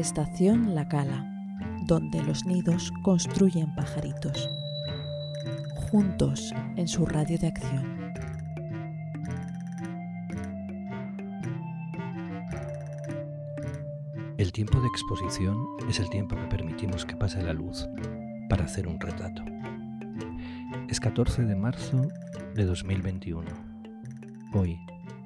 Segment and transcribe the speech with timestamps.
[0.00, 1.26] Estación La Cala,
[1.82, 4.48] donde los nidos construyen pajaritos.
[5.74, 8.12] Juntos en su radio de acción.
[14.38, 17.86] El tiempo de exposición es el tiempo que permitimos que pase la luz
[18.48, 19.44] para hacer un retrato.
[20.88, 22.08] Es 14 de marzo
[22.54, 23.50] de 2021.
[24.54, 24.78] Hoy,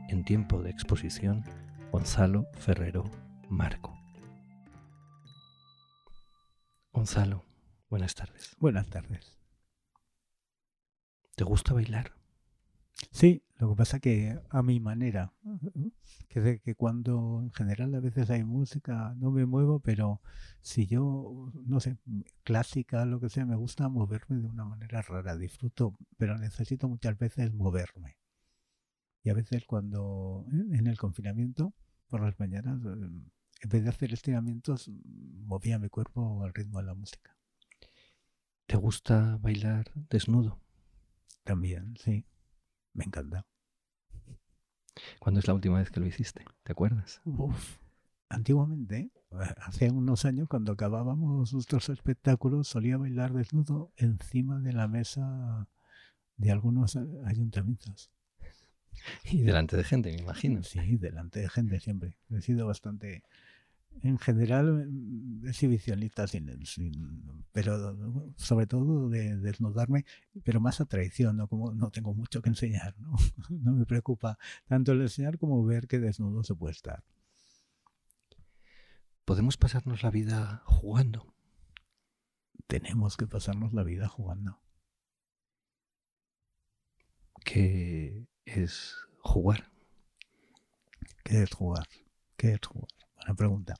[0.08, 1.44] en tiempo de exposición,
[1.92, 3.04] Gonzalo Ferrero
[3.48, 3.93] Marco.
[7.04, 7.44] Gonzalo,
[7.90, 8.56] buenas tardes.
[8.58, 9.38] Buenas tardes.
[11.36, 12.14] ¿Te gusta bailar?
[13.10, 15.34] Sí, lo que pasa que a mi manera,
[16.30, 20.22] que de que cuando en general a veces hay música no me muevo, pero
[20.62, 21.98] si yo, no sé,
[22.42, 27.18] clásica, lo que sea, me gusta moverme de una manera rara, disfruto, pero necesito muchas
[27.18, 28.16] veces moverme.
[29.22, 30.78] Y a veces cuando ¿eh?
[30.78, 31.74] en el confinamiento,
[32.08, 33.30] por las mañanas, eh,
[33.64, 34.90] en vez de hacer estiramientos,
[35.46, 37.34] movía mi cuerpo al ritmo de la música.
[38.66, 40.60] ¿Te gusta bailar desnudo?
[41.44, 42.26] También, sí.
[42.92, 43.46] Me encanta.
[45.18, 46.44] ¿Cuándo es la última vez que lo hiciste?
[46.62, 47.22] ¿Te acuerdas?
[47.24, 47.78] Uf.
[48.28, 49.10] Antiguamente,
[49.62, 55.68] hace unos años, cuando acabábamos nuestros espectáculos, solía bailar desnudo encima de la mesa
[56.36, 58.10] de algunos ayuntamientos.
[59.24, 60.62] Y delante de gente, me imagino.
[60.62, 62.18] Sí, delante de gente siempre.
[62.30, 63.24] He sido bastante
[64.02, 64.90] en general
[65.44, 67.96] exhibicionista, sin, sin, pero
[68.36, 70.04] sobre todo de desnudarme,
[70.44, 71.48] pero más a traición, ¿no?
[71.48, 73.16] Como no tengo mucho que enseñar, ¿no?
[73.50, 77.02] no me preocupa tanto el enseñar como ver que desnudo se puede estar.
[79.24, 81.34] ¿Podemos pasarnos la vida jugando?
[82.66, 84.60] Tenemos que pasarnos la vida jugando.
[87.44, 89.70] ¿Qué es jugar?
[91.22, 91.86] ¿Qué es jugar?
[92.36, 92.88] ¿Qué es jugar?
[93.16, 93.74] Buena pregunta.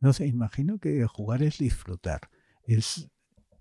[0.00, 2.30] No sé, imagino que jugar es disfrutar.
[2.62, 3.10] Es,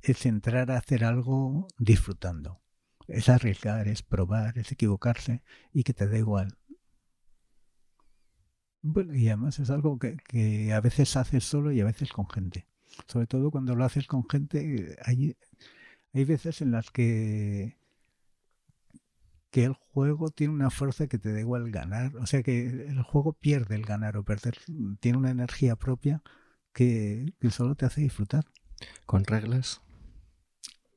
[0.02, 2.62] es entrar a hacer algo disfrutando.
[3.08, 5.44] Es arriesgar, es probar, es equivocarse
[5.74, 6.58] y que te da igual.
[8.82, 12.30] Bueno, y además es algo que, que a veces haces solo y a veces con
[12.30, 12.68] gente.
[13.08, 15.36] Sobre todo cuando lo haces con gente, hay,
[16.14, 17.77] hay veces en las que
[19.50, 22.16] que el juego tiene una fuerza que te da igual ganar.
[22.18, 24.58] O sea que el juego pierde el ganar o perder.
[25.00, 26.22] Tiene una energía propia
[26.74, 28.46] que, que solo te hace disfrutar.
[29.06, 29.82] ¿Con reglas?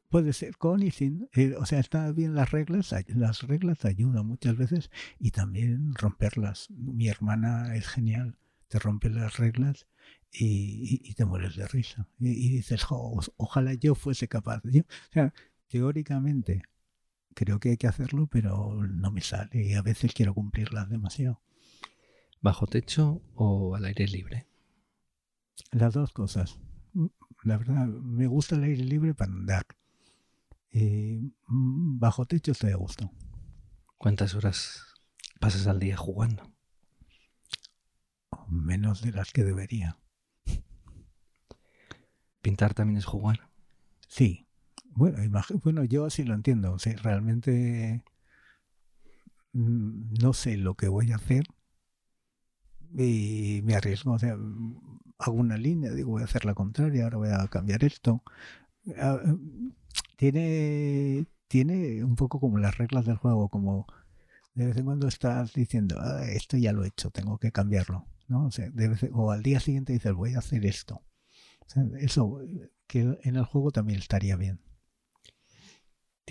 [0.08, 1.28] Puede ser con y sin.
[1.34, 2.94] Eh, o sea, está bien las reglas.
[3.08, 6.68] Las reglas ayudan muchas veces y también romperlas.
[6.70, 8.36] Mi hermana es genial.
[8.68, 9.86] Te rompe las reglas
[10.32, 12.08] y, y, y te mueres de risa.
[12.18, 14.62] Y, y dices, ojalá yo fuese capaz.
[14.64, 15.32] Yo, o sea,
[15.68, 16.62] teóricamente
[17.34, 21.42] creo que hay que hacerlo, pero no me sale y a veces quiero cumplirlas demasiado.
[22.40, 24.46] ¿Bajo techo o al aire libre?
[25.72, 26.58] Las dos cosas.
[27.42, 29.66] La verdad, me gusta el aire libre para andar.
[30.72, 33.10] Y bajo techo estoy a gusto.
[33.98, 34.94] ¿Cuántas horas
[35.40, 36.50] pasas al día jugando?
[38.48, 39.98] Menos de las que debería.
[42.40, 43.50] ¿Pintar también es jugar?
[44.08, 44.48] Sí,
[44.90, 45.18] bueno,
[45.62, 46.72] bueno, yo sí lo entiendo.
[46.72, 48.02] O sea, realmente
[49.52, 51.44] mm, no sé lo que voy a hacer
[52.96, 54.12] y me arriesgo.
[54.12, 54.36] O sea,
[55.18, 58.22] hago una línea, digo, voy a hacer la contraria, ahora voy a cambiar esto.
[58.98, 59.20] Ah,
[60.16, 63.86] tiene, tiene un poco como las reglas del juego, como
[64.54, 68.06] de vez en cuando estás diciendo, ah, esto ya lo he hecho, tengo que cambiarlo.
[68.28, 68.46] ¿no?
[68.46, 68.70] O, sea,
[69.12, 71.02] o al día siguiente dices, voy a hacer esto.
[71.98, 72.40] Eso
[72.86, 74.60] que en el juego también estaría bien.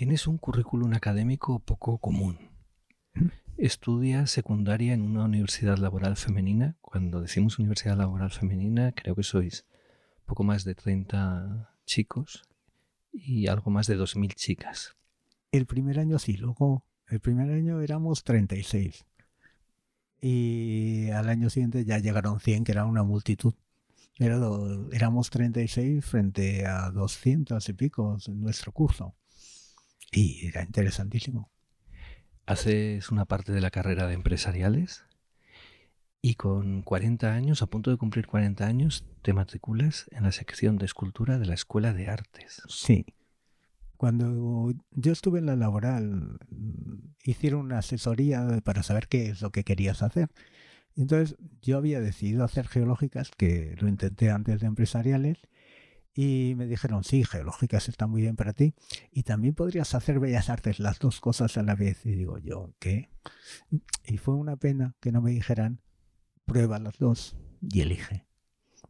[0.00, 2.38] Tienes un currículum académico poco común.
[3.58, 6.78] Estudias secundaria en una universidad laboral femenina.
[6.80, 9.66] Cuando decimos universidad laboral femenina, creo que sois
[10.24, 12.44] poco más de 30 chicos
[13.12, 14.96] y algo más de 2.000 chicas.
[15.52, 19.04] El primer año sí, luego el primer año éramos 36.
[20.22, 23.52] Y al año siguiente ya llegaron 100, que era una multitud.
[24.16, 29.14] Pero éramos 36 frente a 200 y pico en nuestro curso.
[30.10, 31.50] Y era interesantísimo.
[32.46, 35.04] Haces una parte de la carrera de empresariales
[36.22, 40.76] y con 40 años, a punto de cumplir 40 años, te matriculas en la sección
[40.76, 42.62] de escultura de la Escuela de Artes.
[42.68, 43.06] Sí.
[43.96, 46.38] Cuando yo estuve en la laboral,
[47.24, 50.28] hicieron una asesoría para saber qué es lo que querías hacer.
[50.96, 55.38] Entonces yo había decidido hacer geológicas, que lo intenté antes de empresariales,
[56.14, 58.74] y me dijeron, sí, geológicas está muy bien para ti.
[59.12, 62.04] Y también podrías hacer bellas artes, las dos cosas a la vez.
[62.06, 63.10] Y digo, ¿yo qué?
[64.06, 65.80] Y fue una pena que no me dijeran,
[66.46, 68.26] prueba las dos y elige.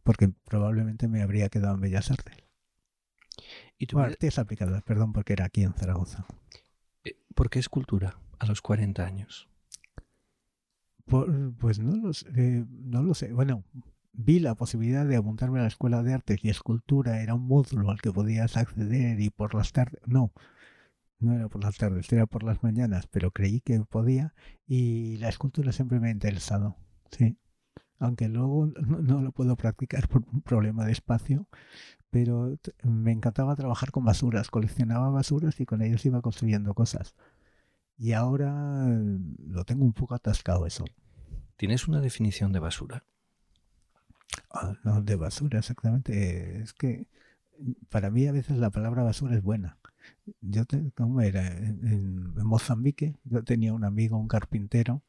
[0.03, 2.35] porque probablemente me habría quedado en Bellas Artes.
[3.77, 6.25] ¿Y tu Bueno, artes aplicadas, perdón, porque era aquí en Zaragoza.
[7.03, 9.47] eh, ¿Por qué escultura a los 40 años?
[11.05, 13.33] Por- pues no lo, sé, eh, no lo sé.
[13.33, 13.63] Bueno,
[14.13, 17.91] vi la posibilidad de apuntarme a la escuela de artes y escultura, era un módulo
[17.91, 20.31] al que podías acceder y por las tardes, no,
[21.19, 24.33] no era por las tardes, era por las mañanas, pero creí que podía
[24.67, 26.77] y la escultura siempre me ha interesado,
[27.11, 27.37] sí.
[27.99, 31.47] Aunque luego no, lo puedo practicar por un problema de espacio,
[32.09, 37.15] pero me encantaba trabajar con basuras, coleccionaba basuras y con ellas iba construyendo cosas.
[37.97, 40.85] Y ahora lo tengo un poco atascado eso.
[41.57, 43.05] ¿Tienes una definición de basura?
[44.49, 46.61] Ah, no, de basura, exactamente.
[46.61, 47.07] Es que
[47.89, 49.77] para mí a veces la palabra basura es buena.
[50.41, 51.47] Yo, te, ¿cómo era?
[51.47, 55.03] En, Mozambique, yo tenía un amigo, un carpintero,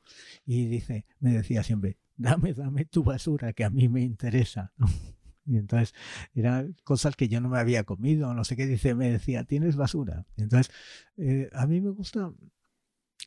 [0.47, 4.73] y dice, me decía siempre, dame, dame tu basura, que a mí me interesa.
[5.45, 5.93] Y entonces
[6.37, 9.75] eran cosas que yo no me había comido, no sé qué, dice, me decía, ¿tienes
[9.75, 10.25] basura?
[10.37, 10.73] Entonces,
[11.17, 12.33] eh, a mí me gusta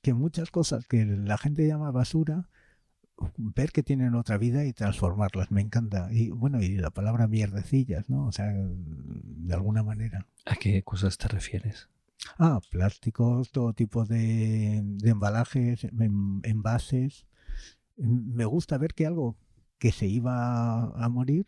[0.01, 2.49] que muchas cosas que la gente llama basura,
[3.37, 6.09] ver que tienen otra vida y transformarlas, me encanta.
[6.11, 8.27] Y bueno, y la palabra mierdecillas, ¿no?
[8.27, 10.27] O sea, de alguna manera.
[10.45, 11.89] ¿A qué cosas te refieres?
[12.37, 17.25] Ah, plásticos, todo tipo de, de embalajes, en- envases.
[17.97, 19.37] Me gusta ver que algo
[19.77, 21.45] que se iba a morir,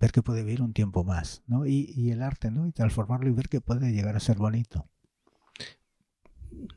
[0.00, 1.66] ver que puede vivir un tiempo más, ¿no?
[1.66, 2.66] Y, y el arte, ¿no?
[2.66, 4.88] Y transformarlo y ver que puede llegar a ser bonito.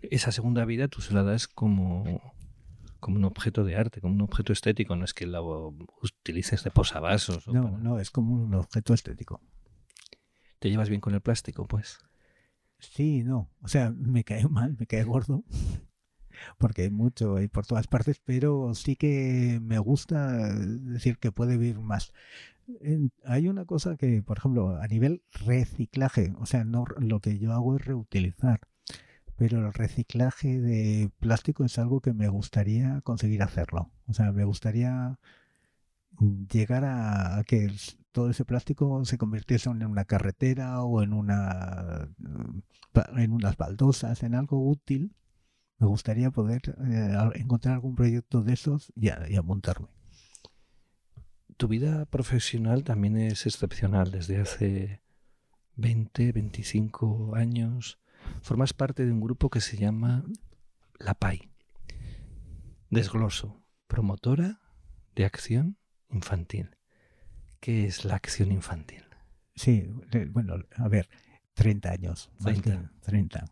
[0.01, 2.03] Esa segunda vida tú se la das como,
[3.09, 4.95] como un objeto de arte, como un objeto estético.
[4.95, 7.47] No es que lo utilices de posavasos.
[7.47, 9.41] o No, para- no, es como un objeto estético.
[10.59, 11.67] ¿Te llevas bien con el plástico?
[11.67, 11.99] Pues
[12.79, 13.49] Sí, no.
[13.61, 15.43] O sea, me cae mal, me cae gordo.
[16.57, 21.57] Porque hay mucho, hay por todas partes, pero sí que me gusta decir que puede
[21.57, 22.13] vivir más.
[22.81, 27.37] En- hay una cosa que, por ejemplo, a nivel reciclaje, o sea, no lo que
[27.39, 28.61] yo hago es reutilizar,
[29.39, 33.91] pero el reciclaje de plástico es algo que me gustaría conseguir hacerlo.
[34.07, 35.19] O sea, me gustaría
[36.51, 37.71] llegar a, que
[38.11, 42.09] todo ese plástico se convirtiese en una carretera o en una
[42.91, 45.15] pa- en unas baldosas, en algo útil.
[45.79, 49.87] Me gustaría poder eh, encontrar algún proyecto de esos y, y apuntarme.
[51.57, 54.11] tu vida profesional también es excepcional.
[54.11, 55.01] Desde hace
[55.75, 57.99] 20, 25 años
[58.41, 60.23] formas parte de un grupo que se llama
[60.97, 61.49] La PAI.
[62.89, 64.59] Desgloso, promotora
[65.15, 65.77] de acción
[66.09, 66.77] infantil.
[67.59, 69.03] ¿Qué es la acción infantil?
[69.55, 69.89] Sí,
[70.31, 71.09] bueno, a ver,
[71.53, 72.31] 30 años.
[72.39, 72.91] más que 30.
[73.01, 73.45] 30.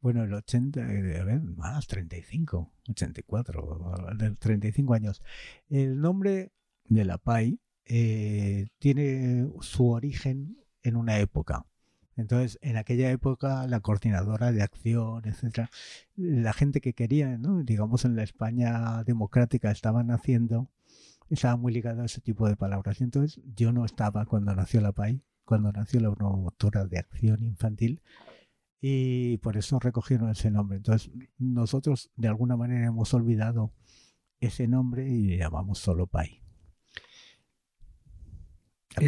[0.00, 5.22] Bueno, el 80, eh, a ver, más, 35, 84, de 35 años.
[5.68, 6.52] El nombre
[6.84, 11.66] de la PAI eh, tiene su origen en una época.
[12.18, 15.70] Entonces, en aquella época, la coordinadora de acción, etcétera,
[16.16, 17.62] la gente que quería, ¿no?
[17.62, 20.68] digamos, en la España democrática estaban haciendo,
[21.30, 23.00] estaba muy ligado a ese tipo de palabras.
[23.00, 27.44] Y entonces, yo no estaba cuando nació la PAI, cuando nació la promotora de acción
[27.44, 28.02] infantil,
[28.80, 30.78] y por eso recogieron ese nombre.
[30.78, 33.72] Entonces, nosotros de alguna manera hemos olvidado
[34.40, 36.47] ese nombre y le llamamos solo PAI.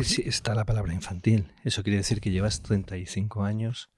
[0.05, 1.53] Sí, está la palabra infantil.
[1.65, 3.91] Eso quiere decir que llevas 35 años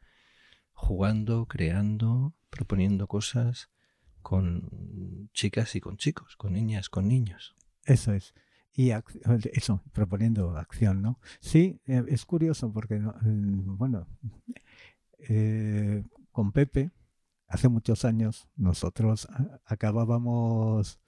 [0.72, 3.70] jugando, creando, proponiendo cosas
[4.20, 7.54] con chicas y con chicos, con niñas, con niños.
[7.84, 8.34] Eso es.
[8.74, 8.90] Y
[9.52, 11.20] eso, proponiendo acción, ¿no?
[11.40, 14.06] Sí, eh, es curioso porque, mm, bueno,
[15.28, 16.90] eh, con Pepe,
[17.48, 21.00] hace muchos años, nosotros a- acabábamos,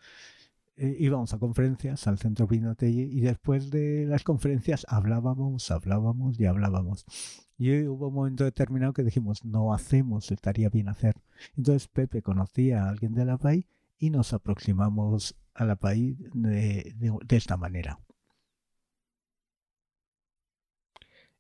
[0.76, 6.47] eh, íbamos a conferencias al Centro Pinotelli y después de las conferencias hablábamos, hablábamos y
[6.47, 7.04] hablábamos.
[7.57, 11.14] Y hubo un momento determinado que dijimos, no hacemos, estaría bien hacer.
[11.57, 13.66] Entonces Pepe conocía a alguien de la PAI
[13.99, 18.00] y nos aproximamos a la PAI de, de- de esta manera.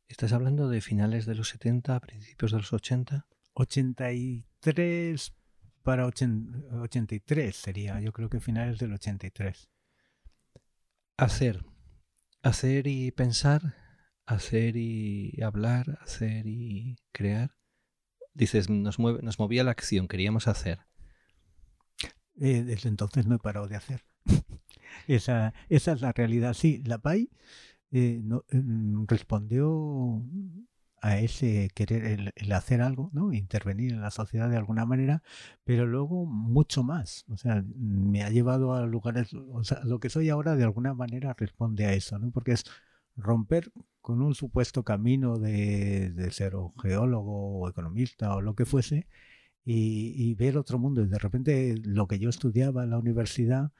[0.08, 3.26] ¿Estás hablando de finales de los 70, principios de los 80?
[3.54, 5.34] 83
[5.84, 9.70] para ochen- 83 sería, yo creo que finales del 83.
[11.16, 11.64] Hacer.
[12.42, 13.74] Hacer y pensar,
[14.26, 17.56] hacer y hablar, hacer y crear.
[18.34, 20.80] Dices, nos, mueve, nos movía la acción, queríamos hacer.
[22.40, 24.04] Eh, desde entonces no he parado de hacer.
[25.06, 26.54] esa, esa es la realidad.
[26.54, 27.30] Sí, la PAI
[27.92, 30.20] eh, no- mm, respondió
[31.04, 33.32] a ese querer, el, el hacer algo, ¿no?
[33.34, 35.22] intervenir en la sociedad de alguna manera,
[35.64, 37.26] pero luego mucho más.
[37.28, 40.94] O sea, me ha llevado a lugares, o sea, lo que soy ahora de alguna
[40.94, 42.30] manera responde a eso, ¿no?
[42.30, 42.64] porque es
[43.16, 43.70] romper
[44.00, 49.06] con un supuesto camino de, de ser geólogo o economista o lo que fuese
[49.64, 51.02] y, ver otro mundo.
[51.02, 53.72] Y de repente lo que yo estudiaba en la universidad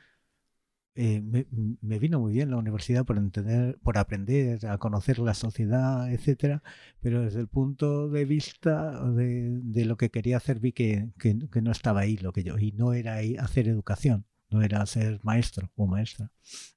[0.96, 6.12] eh, me, vino muy bien la universidad por entender, por aprender a conocer la sociedad,
[6.12, 6.62] etcétera,
[7.00, 11.62] pero desde el punto de vista de, de lo que quería hacer vi que, que,
[11.62, 15.20] no estaba ahí lo que yo, y no era ahí hacer educación, no era ser
[15.24, 16.30] maestro o maestra,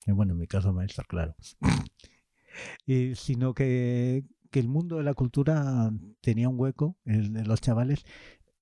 [0.06, 1.36] y bueno, en mi caso maestra, claro,
[2.86, 8.04] y, sino que, que el mundo de la cultura tenía un hueco en los chavales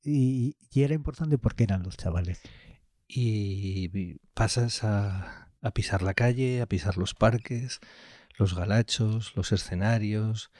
[0.05, 2.41] y, era importante porque eran los chavales.
[3.07, 7.79] Y pasas a, pisar la calle, a pisar los parques,
[8.37, 10.51] los galachos, los escenarios,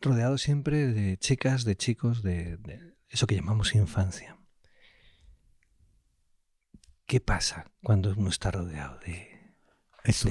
[0.00, 2.58] rodeado siempre de chicas, de chicos, de,
[3.08, 4.38] eso que llamamos infancia.
[7.06, 9.28] ¿Qué pasa cuando uno está rodeado de,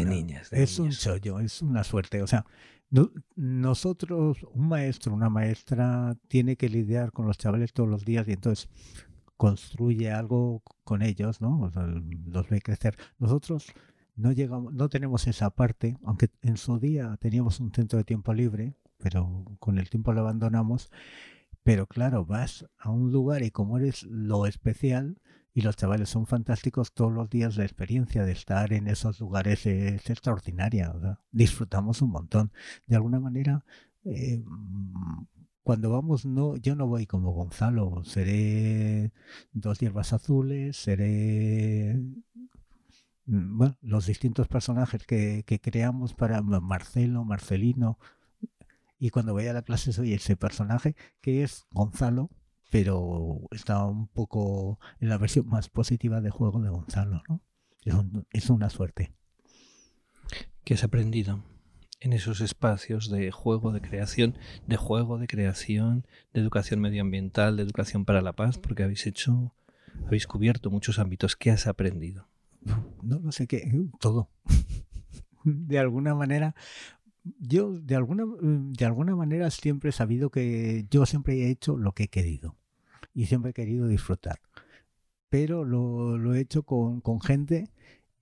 [0.05, 0.51] niñas?
[0.51, 2.21] es un chollo, es una suerte.
[2.21, 2.45] O sea,
[3.35, 8.33] nosotros, un maestro, una maestra, tiene que lidiar con los chavales todos los días y
[8.33, 8.69] entonces
[9.37, 11.71] construye algo con ellos, ¿no?
[12.25, 12.97] los ve crecer.
[13.17, 13.73] Nosotros
[14.15, 18.33] no llegamos, no tenemos esa parte, aunque en su día teníamos un centro de tiempo
[18.33, 20.91] libre, pero con el tiempo lo abandonamos.
[21.63, 25.17] Pero claro, vas a un lugar y como eres lo especial,
[25.53, 27.57] y los chavales son fantásticos todos los días.
[27.57, 30.93] La experiencia de estar en esos lugares es extraordinaria.
[31.31, 32.51] Disfrutamos un montón.
[32.87, 33.63] De alguna manera,
[34.03, 34.43] eh,
[35.63, 38.03] cuando vamos, no, yo no voy como Gonzalo.
[38.03, 39.11] Seré
[39.53, 41.95] dos hierbas azules, seré
[43.25, 47.97] mm, bueno, los distintos personajes que, creamos para Marcelo, Marcelino.
[48.99, 52.29] Y cuando voy a la clase soy ese personaje que es Gonzalo,
[52.69, 57.41] pero está un poco en la versión más positiva de juego de Gonzalo, ¿no?
[58.31, 59.13] Es, una suerte.
[60.63, 61.43] ¿Qué has aprendido
[62.03, 67.63] en esos espacios de juego, de creación, de juego, de creación, de educación medioambiental, de
[67.63, 68.57] educación para la paz?
[68.57, 69.53] Porque habéis hecho,
[70.05, 71.37] habéis cubierto muchos ámbitos.
[71.37, 72.27] ¿Qué has aprendido?
[73.01, 74.29] No, no sé qué, todo.
[75.45, 76.55] de alguna manera,
[77.39, 81.93] yo de alguna, de alguna manera siempre he sabido que yo siempre he hecho lo
[81.93, 82.57] que he querido
[83.13, 84.39] y siempre he querido disfrutar.
[85.29, 87.69] Pero lo, lo he hecho con, con gente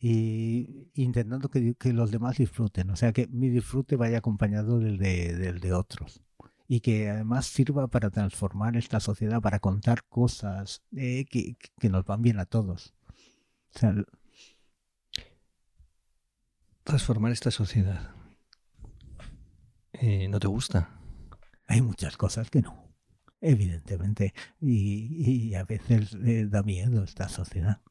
[0.03, 2.89] y intentando que, que, los demás disfruten.
[2.89, 6.21] O sea, que mi disfrute vaya acompañado del de, del de otros.
[6.67, 12.05] Y que además sirva para transformar esta sociedad, para contar cosas eh, que, que, nos
[12.05, 12.95] van bien a todos.
[13.75, 13.95] O sea,
[16.83, 18.15] transformar esta sociedad.
[19.93, 20.97] Eh, ¿No te gusta?
[21.67, 22.91] Hay muchas cosas que no
[23.41, 27.81] evidentemente, y, a veces eh, da miedo esta sociedad.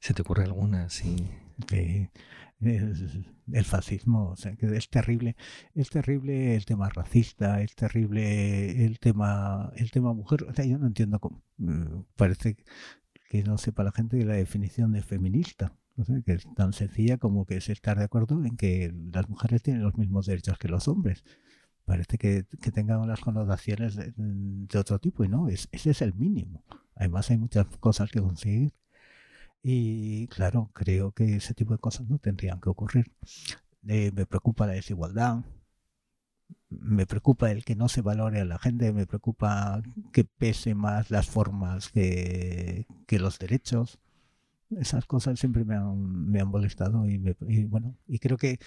[0.00, 0.88] ¿Se te ocurre alguna?
[0.88, 1.28] Sí.
[2.60, 5.36] el, fascismo, o sea, que es terrible,
[5.74, 10.44] es terrible el tema racista, es terrible el tema, el tema mujer.
[10.44, 11.42] O sea, yo no entiendo cómo.
[11.58, 12.56] Mm, parece
[13.28, 15.74] que no sepa la gente la definición de feminista.
[15.96, 19.28] O sea, que es tan sencilla como que es estar de acuerdo en que las
[19.28, 21.24] mujeres tienen los mismos derechos que los hombres
[21.90, 26.14] parece que, que tengan unas connotaciones de, otro tipo y no, es, ese es el
[26.14, 26.64] mínimo.
[26.94, 28.72] Además hay muchas cosas que conseguir
[29.62, 33.12] y claro, creo que ese tipo de cosas no tendrían que ocurrir.
[33.88, 35.44] Eh, me preocupa la desigualdad,
[36.70, 41.10] me preocupa el que no se valore a la gente, me preocupa que pese más
[41.10, 43.98] las formas que, que los derechos.
[44.78, 48.60] Esas cosas siempre me han, me han molestado y, y bueno, y creo que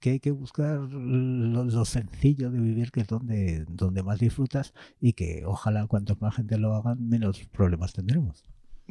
[0.00, 5.14] que hay que buscar lo, sencillo de vivir, que es donde, donde más disfrutas y
[5.14, 8.44] que ojalá cuanto más gente lo haga, menos problemas tendremos.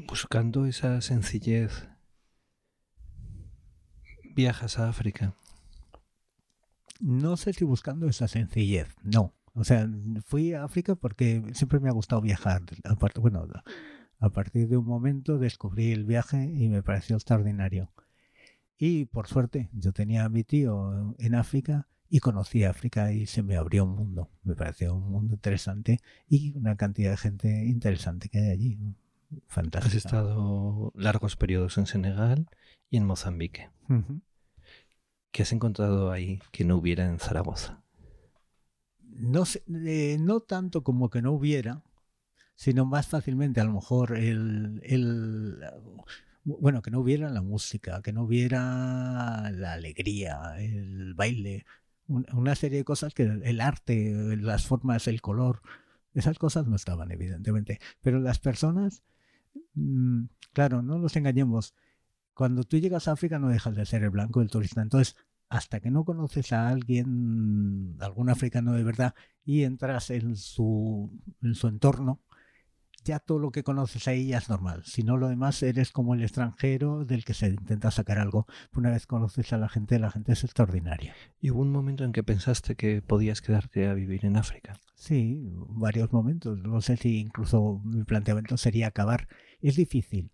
[0.08, 1.88] Buscando esa sencillez,
[4.36, 5.36] viajas a África.
[7.00, 9.34] No sé si buscando esa sencillez, no.
[9.54, 9.90] O sea,
[10.26, 12.64] fui a África porque siempre me ha gustado viajar.
[13.20, 13.48] Bueno,
[14.20, 17.92] a partir de un momento descubrí el viaje y me pareció extraordinario.
[18.78, 23.44] Y por suerte, yo tenía a mi tío en África y conocí África y se
[23.44, 24.30] me abrió un mundo.
[24.44, 28.80] Me pareció un mundo interesante y una cantidad de gente interesante que hay allí.
[29.48, 29.88] Fantástico.
[29.90, 32.48] Has estado largos periodos en Senegal
[32.90, 33.70] y en Mozambique.
[35.32, 37.84] ¿Qué has encontrado ahí que no hubiera en Zaragoza?
[39.00, 39.44] No,
[39.86, 41.84] eh, no tanto como que no hubiera,
[42.56, 45.60] sino más fácilmente a lo mejor el, el
[46.44, 51.66] bueno, que no hubiera la música, que no hubiera la alegría, el baile,
[52.08, 55.62] una serie de cosas que el arte, las formas, el color,
[56.14, 59.04] esas cosas no estaban evidentemente, pero las personas,
[59.74, 61.74] mm, claro, no nos engañemos,
[62.34, 64.82] cuando tú llegas a África no dejas de ser el blanco del turista.
[64.82, 65.16] Entonces,
[65.50, 71.56] hasta que no conoces a alguien, algún africano de verdad, y entras en su, en
[71.56, 72.22] su entorno,
[73.04, 74.84] ya todo lo que conoces ahí ya es normal.
[74.86, 78.46] Si no, lo demás eres como el extranjero del que se intenta sacar algo.
[78.76, 81.16] Una vez conoces a la gente, la gente es extraordinaria.
[81.40, 84.80] ¿Y hubo un momento en que pensaste que podías quedarte a vivir en África?
[84.96, 86.60] Sí, varios momentos.
[86.60, 89.28] No sé si incluso mi planteamiento sería acabar.
[89.62, 90.32] Es difícil.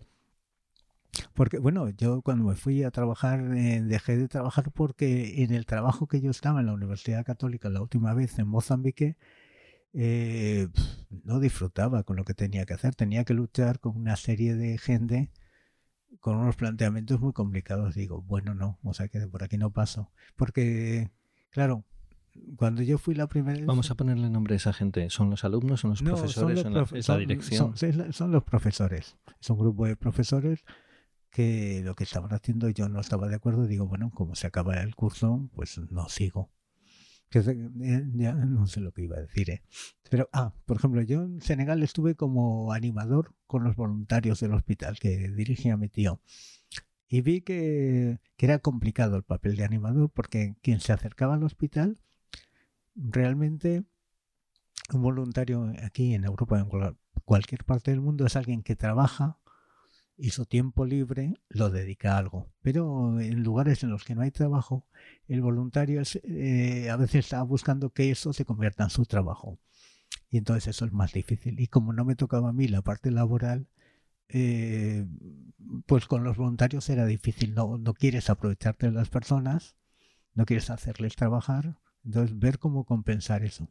[1.34, 5.66] Porque, bueno, yo cuando me fui a trabajar, eh, dejé de trabajar porque en el
[5.66, 9.18] trabajo que yo estaba en la Universidad Católica la última vez en Mozambique,
[10.00, 10.68] eh,
[11.24, 12.94] no disfrutaba con lo que tenía que hacer.
[12.94, 15.32] Tenía que luchar con una serie de gente
[16.20, 17.96] con unos planteamientos muy complicados.
[17.96, 20.12] Digo, bueno, no, o sea que por aquí no paso.
[20.36, 21.10] Porque,
[21.50, 21.84] claro,
[22.58, 23.66] cuando yo fui la primera vez...
[23.66, 25.10] Vamos a ponerle nombre a esa gente.
[25.10, 27.74] ¿Son los alumnos, son los profesores, son, la, dirección?
[28.14, 29.18] Son, los profesores.
[29.42, 30.64] Es un grupo de profesores
[31.32, 33.66] que lo que estaban haciendo yo no estaba de acuerdo.
[33.66, 36.52] Digo, bueno, como se acaba el curso, pues no sigo
[37.30, 39.64] que eh, ya no sé lo que iba a decir, ¿eh?
[40.10, 44.98] Pero, ah, por ejemplo, yo en Senegal estuve como animador con los voluntarios del hospital
[45.00, 46.22] que dirigía mi tío.
[47.10, 51.44] Y vi que, que era complicado el papel de animador porque quien se acercaba al
[51.44, 52.00] hospital
[52.96, 53.86] realmente
[54.94, 56.70] un voluntario aquí en Europa, en
[57.26, 59.38] cualquier parte del mundo, es alguien que trabaja
[60.18, 62.52] y su tiempo libre lo dedica a algo.
[62.62, 64.86] Pero en lugares en los que no hay trabajo,
[65.28, 69.60] el voluntario eh, a veces está buscando que eso se convierta en su trabajo.
[70.30, 71.60] Y entonces eso es más difícil.
[71.60, 73.68] Y como no me tocaba a mí la parte laboral,
[74.30, 75.06] eh,
[75.86, 77.54] pues con los voluntarios era difícil.
[77.54, 79.76] No, no quieres aprovecharte de las personas,
[80.34, 81.78] no quieres hacerles trabajar.
[82.04, 83.70] Entonces ver cómo compensar eso.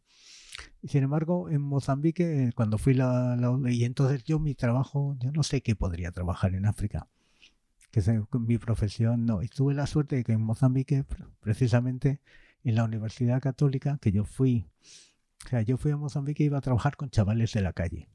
[0.84, 3.36] Sin embargo, en Mozambique, cuando fui la,
[3.68, 7.08] y entonces yo mi trabajo, yo no sé qué podría trabajar en África,
[7.90, 9.42] que es mi profesión, no.
[9.42, 11.04] Y tuve la suerte de que en Mozambique,
[11.40, 12.20] precisamente
[12.62, 14.66] en la Universidad Católica, que yo fui,
[15.44, 18.08] o sea, yo fui a Mozambique y iba a trabajar con chavales de la calle.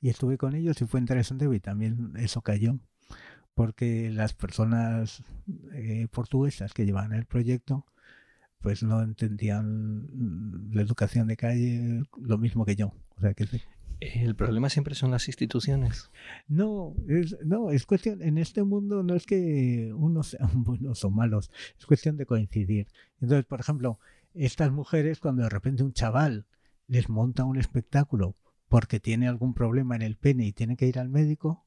[0.00, 2.78] Y estuve con ellos y fue interesante y también eso cayó,
[3.54, 5.22] porque las personas
[5.72, 7.86] eh, portuguesas que llevaban el proyecto,
[8.60, 10.06] pues no entendían
[10.72, 12.92] la educación de calle lo mismo que yo.
[13.16, 13.46] O sea, que
[14.00, 16.10] el problema siempre son las instituciones.
[16.48, 21.10] No, es, no, es cuestión, en este mundo no es que unos sean buenos o
[21.10, 22.88] malos, es cuestión de coincidir.
[23.20, 23.98] Entonces, por ejemplo,
[24.34, 26.46] estas mujeres cuando de repente un chaval
[26.86, 28.36] les monta un espectáculo
[28.68, 31.64] porque tiene algún problema en el pene y tiene que ir al médico,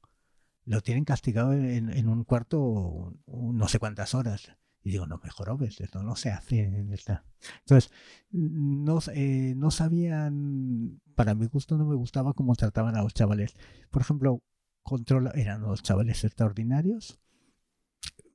[0.65, 4.56] lo tienen castigado en, en un cuarto no sé cuántas horas.
[4.84, 6.91] Y digo, no, mejor esto no se hace en.
[6.91, 7.91] Entonces,
[8.32, 13.56] no, eh, no sabían, para mi gusto no me gustaba cómo trataban a los chavales.
[13.89, 14.43] Por ejemplo,
[14.82, 17.22] controla, eran los chavales extraordinarios,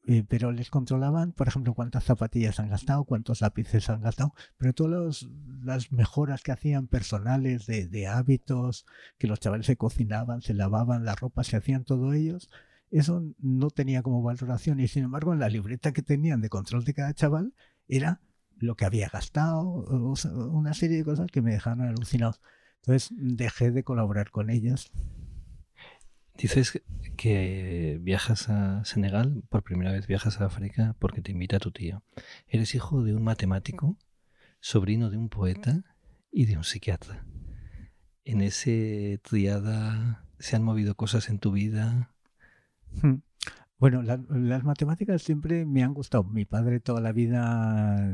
[0.06, 4.72] eh, pero les controlaban, por ejemplo, cuántas zapatillas han gastado, cuántos lápices han gastado, pero
[4.72, 5.28] todas
[5.62, 8.86] las mejoras que hacían personales de, de hábitos,
[9.18, 12.48] que los chavales se cocinaban, se lavaban la ropa, se hacían todo ellos,
[12.90, 16.84] eso no tenía como valoración y sin embargo en la libreta que tenían de control
[16.84, 17.54] de cada chaval
[17.86, 18.20] era
[18.56, 22.40] lo que había gastado, una serie de cosas que me dejaron alucinados.
[22.82, 24.90] Entonces dejé de colaborar con ellas.
[26.36, 26.80] Dices
[27.16, 32.02] que viajas a Senegal, por primera vez viajas a África porque te invita tu tío.
[32.46, 33.96] Eres hijo de un matemático,
[34.60, 35.84] sobrino de un poeta
[36.30, 37.26] y de un psiquiatra.
[38.24, 42.14] En ese triada se han movido cosas en tu vida,
[43.78, 46.24] Bueno, las matemáticas siempre me han gustado.
[46.24, 48.12] Mi padre toda la vida,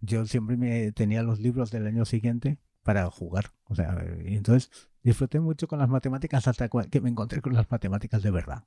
[0.00, 3.52] yo siempre me tenía los libros del año siguiente para jugar.
[3.64, 4.70] O sea, entonces
[5.02, 8.64] disfruté mucho con las matemáticas hasta que me encontré con las matemáticas de verdad.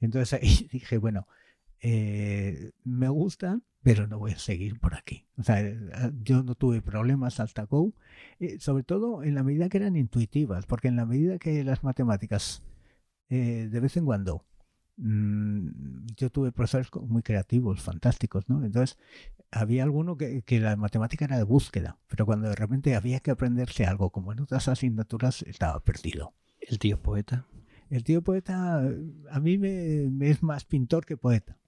[0.00, 1.26] Entonces ahí dije, bueno,
[1.80, 5.26] eh, me gustan, pero no voy a seguir por aquí.
[5.38, 5.62] O sea,
[6.22, 7.92] yo no tuve problemas hasta Go,
[8.40, 11.84] eh, sobre todo en la medida que eran intuitivas, porque en la medida que las
[11.84, 12.62] matemáticas
[13.28, 14.44] eh, de vez en cuando
[14.96, 18.64] yo tuve profesores muy creativos, fantásticos, ¿no?
[18.64, 18.96] Entonces,
[19.50, 23.30] había alguno que, que, la matemática era de búsqueda, pero cuando de repente había que
[23.30, 26.34] aprenderse algo, como en otras asignaturas, estaba perdido.
[26.60, 27.46] ¿El tío poeta?
[27.90, 28.82] El tío poeta,
[29.30, 31.58] a mí me, es más pintor que poeta.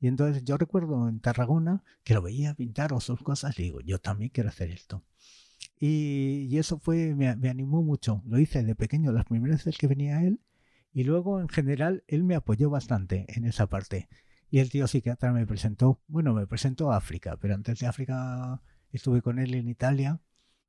[0.00, 3.80] Y entonces yo recuerdo en Tarragona que lo veía pintar o sus cosas y digo,
[3.80, 5.02] yo también quiero hacer esto.
[5.78, 8.22] Y, y eso fue, me, me, animó mucho.
[8.26, 10.40] Lo hice de pequeño, las primeras veces que venía él,
[10.92, 14.08] y luego, en general, él me apoyó bastante en esa parte.
[14.50, 18.60] Y el tío psiquiatra me presentó, bueno, me presentó a África, pero antes de África
[18.90, 20.20] estuve con él en Italia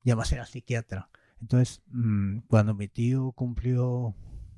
[0.04, 1.10] y además era psiquiatra.
[1.42, 4.16] Entonces, mm, cuando mi tío cumplió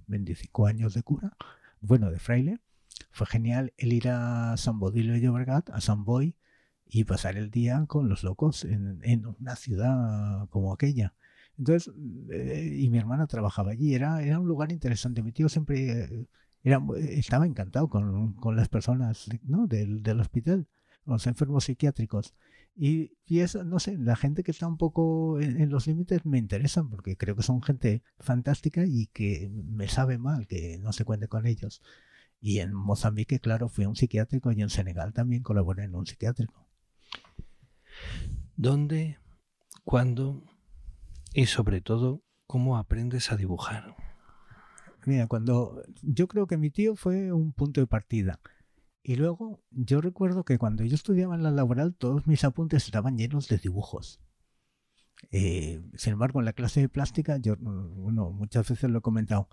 [0.07, 1.37] 25 años de cura,
[1.79, 2.59] bueno, de fraile,
[3.11, 6.35] fue genial el ir a San Bodilo de Llobregat, a San Boy,
[6.85, 11.13] y pasar el día con los locos en una ciudad como aquella.
[11.57, 11.93] Entonces,
[12.31, 15.21] eh, y mi hermana trabajaba allí, era, era un lugar interesante.
[15.21, 16.27] Mi tío siempre
[16.63, 19.67] era, estaba encantado con, con las personas ¿no?
[19.67, 20.67] del, del hospital,
[21.05, 22.33] los enfermos psiquiátricos.
[22.75, 26.39] Y, y eso, no sé, la gente que está un poco en, los límites me
[26.39, 31.05] interesan porque creo que son gente fantástica y que me sabe mal que no se
[31.05, 31.81] cuente con ellos.
[32.41, 36.07] Y en Mozambique, claro, fui a un psiquiátrico y en Senegal también colaboré en un
[36.07, 36.67] psiquiátrico.
[38.55, 39.19] ¿Dónde,
[39.83, 40.43] cuándo
[41.33, 43.95] y sobre todo cómo aprendes a dibujar?
[45.05, 48.39] Mira, cuando yo creo que mi tío fue un punto de partida.
[49.01, 53.17] Y luego yo recuerdo que cuando yo estudiaba en la laboral todos mis apuntes estaban
[53.17, 54.21] llenos de dibujos.
[55.31, 59.49] Eh, sin embargo, en la clase de plástica, yo bueno, muchas veces lo he comentado,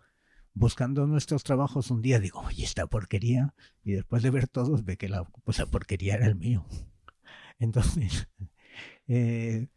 [0.55, 4.97] buscando nuestros trabajos un día digo, oye, esta porquería, y después de ver todos ve
[4.97, 6.65] que la, pues porquería era el mío.
[7.59, 8.29] Entonces,
[9.09, 9.69] eh,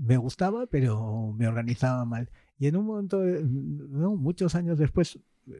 [0.00, 2.30] me gustaba, pero me organizaba mal.
[2.58, 5.18] Y en un momento, no, muchos años después,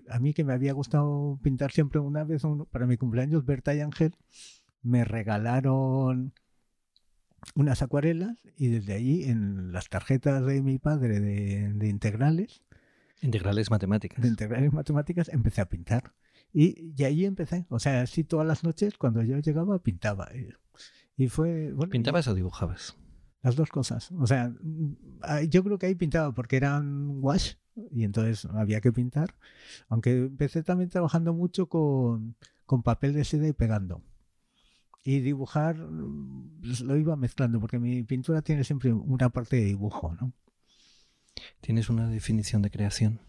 [0.09, 3.81] a mí que me había gustado pintar siempre una vez para mi cumpleaños, Berta y
[3.81, 4.17] Ángel
[4.83, 6.33] me regalaron
[7.55, 12.63] unas acuarelas y desde allí en las tarjetas de mi padre de, integrales.
[13.21, 14.23] Integrales matemáticas.
[14.23, 16.15] De integrales matemáticas empecé a pintar.
[16.53, 17.67] Y, y ahí empecé.
[17.69, 20.31] O sea, así todas las noches cuando yo llegaba pintaba.
[21.17, 21.75] Y fue...
[21.91, 22.97] ¿Pintabas o dibujabas?
[23.43, 24.11] Las dos cosas.
[24.13, 24.53] O sea,
[25.49, 27.55] yo creo que ahí pintaba porque eran wash
[27.91, 29.35] y entonces había que pintar.
[29.89, 34.03] Aunque empecé también trabajando mucho con, con papel de seda y pegando.
[35.03, 35.77] Y dibujar
[36.61, 40.33] pues, lo iba mezclando porque mi pintura tiene siempre una parte de dibujo, ¿no?
[41.61, 43.21] ¿Tienes una definición de creación?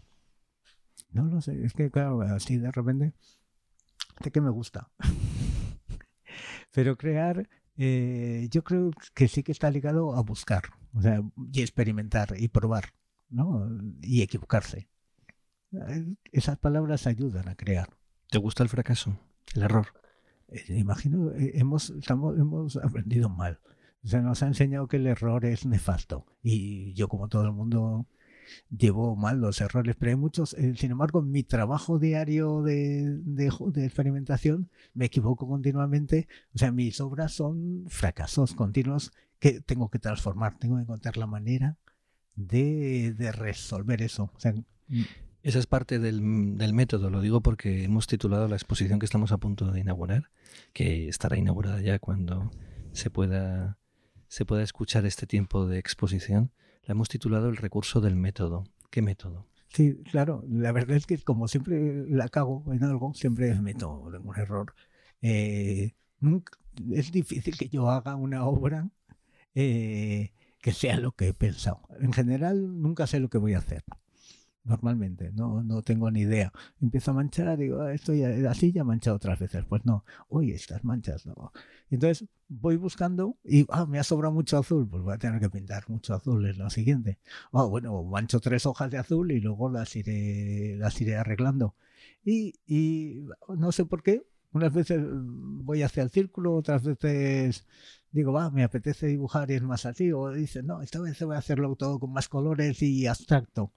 [1.12, 3.12] No lo sé, es que claro, así de repente,
[4.22, 4.90] de que me gusta.
[6.72, 11.62] Pero crear eh, yo creo que sí que está ligado a buscar, o sea, y
[11.62, 12.94] experimentar y probar,
[13.28, 13.68] ¿no?
[14.02, 14.88] Y equivocarse.
[15.72, 17.88] Eh, esas palabras ayudan a crear.
[18.30, 19.18] ¿Te gusta el fracaso,
[19.54, 19.86] el error?
[20.48, 23.60] Eh, imagino, hemos, estamos, hemos aprendido mal.
[24.04, 26.26] O sea, nos ha enseñado que el error es nefasto.
[26.42, 28.06] Y yo, como todo el mundo,
[28.76, 33.18] llevo mal los errores, pero hay muchos, eh, sin embargo, en mi trabajo diario de,
[33.24, 33.46] de,
[33.84, 40.58] experimentación me equivoco continuamente, o sea, mis obras son fracasos continuos que tengo que transformar,
[40.58, 41.76] tengo que encontrar la manera
[42.34, 44.32] de, de resolver eso.
[44.88, 45.02] Mm.
[45.42, 49.32] esa es parte del, del, método, lo digo porque hemos titulado la exposición que estamos
[49.32, 50.30] a punto de inaugurar,
[50.72, 52.50] que estará inaugurada ya cuando
[52.92, 53.78] se pueda,
[54.28, 56.52] se pueda escuchar este tiempo de exposición
[56.84, 58.64] la hemos titulado El recurso del método.
[58.90, 59.46] ¿Qué método?
[59.68, 60.44] Sí, claro.
[60.48, 64.74] La verdad es que como siempre la cago en algo, siempre meto un error.
[65.22, 65.94] Eh,
[66.90, 68.90] es difícil que yo haga una obra
[69.54, 71.82] eh, que sea lo que he pensado.
[72.00, 73.84] En general, nunca sé lo que voy a hacer
[74.64, 76.52] normalmente, no, no tengo ni idea.
[76.80, 79.64] Empiezo a manchar, digo, ah, esto ya, así ya he manchado otras veces.
[79.64, 81.52] Pues no, oye, estas manchas no.
[81.90, 85.50] Entonces voy buscando y ah, me ha sobrado mucho azul, pues voy a tener que
[85.50, 87.18] pintar mucho azul en lo siguiente.
[87.52, 91.74] Ah, bueno, mancho tres hojas de azul y luego las iré, las iré arreglando.
[92.24, 97.66] Y, y no sé por qué, unas veces voy hacia el círculo, otras veces
[98.12, 101.34] digo, va, me apetece dibujar y es más así, o dices, no, esta vez voy
[101.34, 103.72] a hacerlo todo con más colores y abstracto.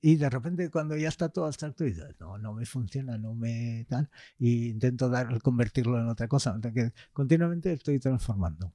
[0.00, 3.86] Y de repente cuando ya está todo abstracto, dices, no, no me funciona, no me
[3.88, 6.58] tal, y intento dar, convertirlo en otra cosa.
[6.74, 8.72] que continuamente estoy transformando.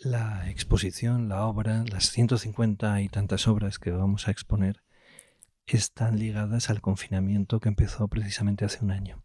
[0.00, 4.82] La exposición, la obra, las 150 y tantas obras que vamos a exponer
[5.66, 9.22] están ligadas al confinamiento que empezó precisamente hace un año.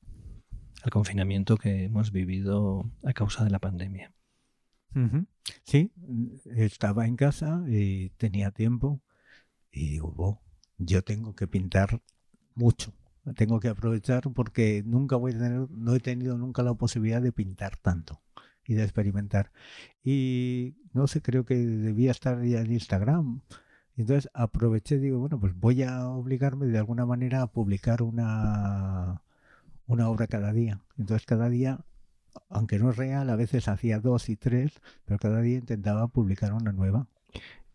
[0.82, 4.14] Al confinamiento que hemos vivido a causa de la pandemia.
[5.64, 5.92] Sí,
[6.56, 9.02] estaba en casa y tenía tiempo
[9.74, 10.42] y digo,
[10.78, 12.02] yo tengo que pintar
[12.56, 12.94] mucho.
[13.36, 17.32] Tengo que aprovechar porque nunca voy a tener, no he tenido nunca la posibilidad de
[17.32, 18.22] pintar tanto
[18.66, 19.52] y de experimentar.
[20.04, 23.42] Y no sé, creo que debía estar ya en Instagram.
[23.98, 29.24] Entonces aproveché, digo, bueno, pues voy a obligarme de alguna manera a publicar una,
[29.88, 30.82] una obra cada día.
[30.98, 31.86] Entonces cada día,
[32.50, 36.54] aunque no es real, a veces hacía dos y tres, pero cada día intentaba publicar
[36.54, 37.08] una nueva.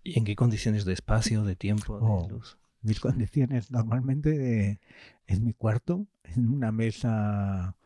[0.02, 2.58] ¿Y en qué condiciones de espacio, de tiempo, de oh, luz?
[2.82, 4.80] Mis condiciones normalmente
[5.26, 7.76] en mi cuarto, en una mesa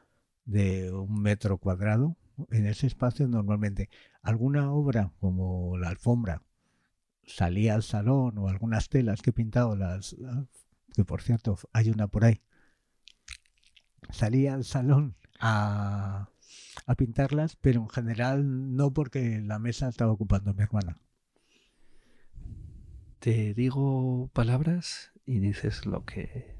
[0.45, 2.17] de un metro cuadrado,
[2.51, 3.89] en ese espacio normalmente
[4.23, 6.43] alguna obra como la alfombra
[7.25, 10.17] salía al salón o algunas telas que he pintado las
[10.95, 12.41] que por cierto hay una por ahí
[14.11, 16.29] salía al salón a,
[16.87, 20.99] a pintarlas, pero en general no porque la mesa estaba ocupando mi hermana.
[23.23, 26.57] Te digo palabras y dices lo que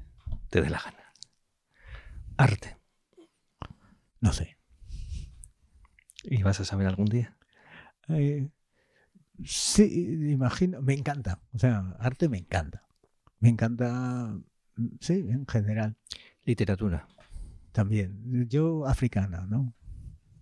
[0.49, 1.13] te dé la gana.
[2.37, 2.77] Arte.
[4.21, 4.57] No sé.
[6.23, 7.35] ¿Y vas a saber algún día?
[8.07, 8.49] Eh,
[9.43, 11.41] sí, imagino, me encanta.
[11.51, 12.87] O sea, arte me encanta.
[13.39, 14.33] Me encanta,
[15.01, 15.97] sí, en general.
[16.45, 17.09] Literatura.
[17.73, 18.47] También.
[18.47, 19.73] Yo africana, ¿no?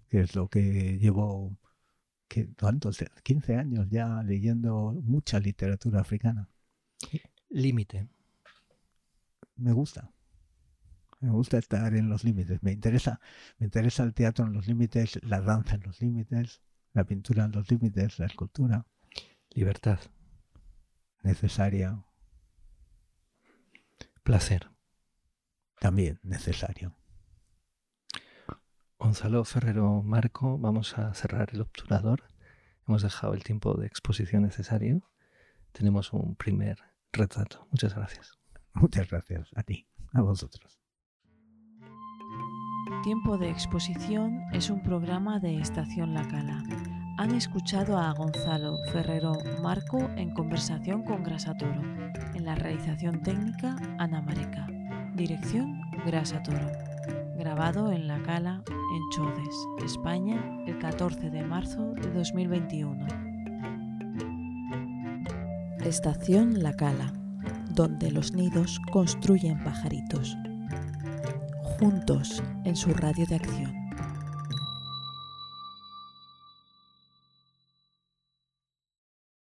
[0.08, 1.58] Que es lo que llevo,
[2.32, 3.04] que, ¿cuántos?
[3.24, 6.50] 15 años ya leyendo mucha literatura africana.
[7.50, 8.08] Límite.
[9.58, 10.10] Me gusta.
[11.20, 12.64] Me gusta estar en los límites.
[12.64, 13.20] Me interesa,
[13.58, 16.62] me interesa el teatro en los límites, la danza en los límites,
[16.94, 18.86] la pintura en los límites, la escultura.
[19.50, 20.00] Libertad.
[21.24, 22.02] Necesaria.
[24.24, 24.72] Placer.
[25.82, 26.96] También necesario.
[29.02, 32.22] Gonzalo Ferrero Marco, vamos a cerrar el obturador.
[32.88, 35.02] Hemos dejado el tiempo de exposición necesario.
[35.72, 36.78] Tenemos un primer
[37.12, 37.68] retrato.
[37.72, 38.38] Muchas gracias.
[38.76, 40.80] Muchas gracias a ti, a vosotros.
[43.02, 46.64] Tiempo de exposición es un programa de Estación La Cala.
[47.18, 49.34] Han escuchado a Gonzalo Ferrero
[49.64, 51.82] Marco en conversación con Grasa Toro.
[52.36, 54.68] En la realización técnica, Ana Mareca.
[55.16, 56.91] Dirección, Grasa Toro.
[57.42, 63.08] Grabado en La Cala, en Chodes, España, el 14 de marzo de 2021.
[65.84, 67.12] Estación La Cala,
[67.72, 70.38] donde los nidos construyen pajaritos
[71.80, 73.81] juntos en su radio de acción.